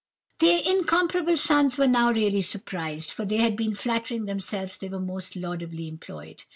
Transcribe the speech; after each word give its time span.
"The 0.39 0.67
incomparable 0.67 1.37
sons 1.37 1.77
were 1.77 1.85
now 1.85 2.11
really 2.11 2.41
surprised, 2.41 3.11
for 3.11 3.23
they 3.23 3.37
had 3.37 3.55
been 3.55 3.75
flattering 3.75 4.25
themselves 4.25 4.75
they 4.79 4.89
were 4.89 4.99
most 4.99 5.35
laudably 5.35 5.87
employed. 5.87 6.45